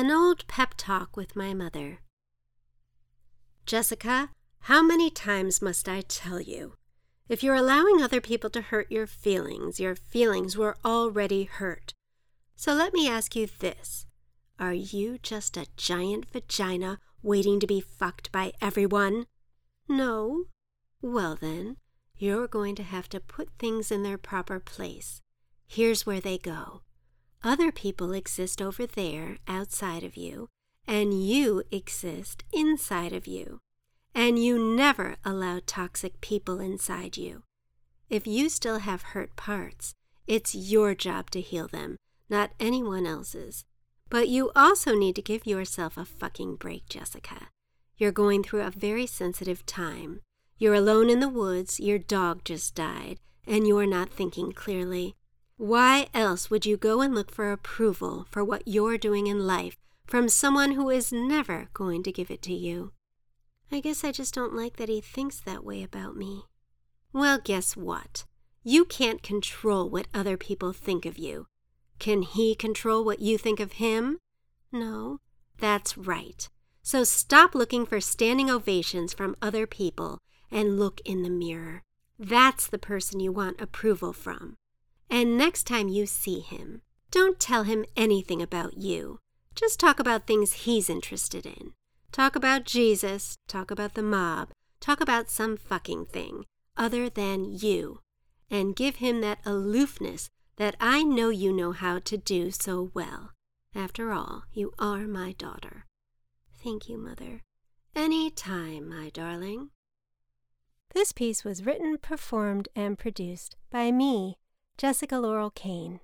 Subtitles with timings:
[0.00, 1.98] An old pep talk with my mother.
[3.66, 4.30] Jessica,
[4.60, 6.72] how many times must I tell you?
[7.28, 11.92] If you're allowing other people to hurt your feelings, your feelings were already hurt.
[12.56, 14.06] So let me ask you this
[14.58, 19.26] Are you just a giant vagina waiting to be fucked by everyone?
[19.86, 20.44] No?
[21.02, 21.76] Well, then,
[22.16, 25.20] you're going to have to put things in their proper place.
[25.66, 26.84] Here's where they go.
[27.42, 30.48] Other people exist over there outside of you,
[30.86, 33.60] and you exist inside of you.
[34.14, 37.44] And you never allow toxic people inside you.
[38.10, 39.94] If you still have hurt parts,
[40.26, 41.96] it's your job to heal them,
[42.28, 43.64] not anyone else's.
[44.10, 47.48] But you also need to give yourself a fucking break, Jessica.
[47.96, 50.20] You're going through a very sensitive time.
[50.58, 55.16] You're alone in the woods, your dog just died, and you're not thinking clearly.
[55.60, 59.76] Why else would you go and look for approval for what you're doing in life
[60.06, 62.92] from someone who is never going to give it to you?
[63.70, 66.44] I guess I just don't like that he thinks that way about me.
[67.12, 68.24] Well, guess what?
[68.64, 71.46] You can't control what other people think of you.
[71.98, 74.16] Can he control what you think of him?
[74.72, 75.20] No,
[75.58, 76.48] that's right.
[76.82, 81.82] So stop looking for standing ovations from other people and look in the mirror.
[82.18, 84.56] That's the person you want approval from.
[85.10, 89.18] And next time you see him, don't tell him anything about you.
[89.54, 91.72] Just talk about things he's interested in.
[92.12, 96.44] Talk about Jesus, talk about the mob, talk about some fucking thing
[96.76, 98.00] other than you,
[98.50, 103.32] and give him that aloofness that I know you know how to do so well.
[103.74, 105.86] After all, you are my daughter.
[106.62, 107.42] Thank you, Mother.
[107.94, 109.70] Any time, my darling.
[110.92, 114.38] This piece was written, performed, and produced by me,
[114.80, 116.00] Jessica Laurel Kane.